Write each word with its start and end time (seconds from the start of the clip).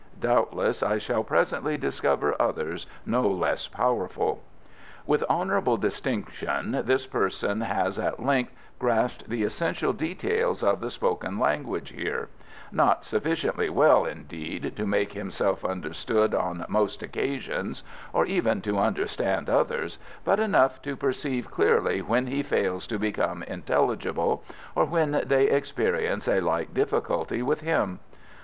Doubtless 0.19 0.81
I 0.81 0.97
shall 0.97 1.23
presently 1.23 1.77
discover 1.77 2.35
others 2.41 2.87
no 3.05 3.27
less 3.29 3.67
powerful. 3.67 4.41
With 5.05 5.21
honourable 5.29 5.77
distinction 5.77 6.71
this 6.85 7.05
person 7.05 7.61
has 7.61 7.99
at 7.99 8.19
length 8.19 8.51
grasped 8.79 9.29
the 9.29 9.43
essential 9.43 9.93
details 9.93 10.63
of 10.63 10.79
the 10.79 10.89
spoken 10.89 11.37
language 11.37 11.91
here 11.91 12.29
not 12.71 13.05
sufficiently 13.05 13.69
well, 13.69 14.03
indeed, 14.03 14.75
to 14.75 14.87
make 14.87 15.13
himself 15.13 15.63
understood 15.63 16.33
on 16.33 16.65
most 16.67 17.03
occasions, 17.03 17.83
or 18.11 18.25
even 18.25 18.59
to 18.61 18.79
understand 18.79 19.51
others, 19.51 19.99
but 20.25 20.39
enough 20.39 20.81
to 20.81 20.95
perceive 20.95 21.51
clearly 21.51 22.01
when 22.01 22.25
he 22.25 22.41
fails 22.41 22.87
to 22.87 22.97
become 22.97 23.43
intelligible 23.43 24.43
or 24.73 24.83
when 24.83 25.21
they 25.27 25.45
experience 25.45 26.27
a 26.27 26.39
like 26.39 26.73
difficulty 26.73 27.43
with 27.43 27.61
him. 27.61 27.99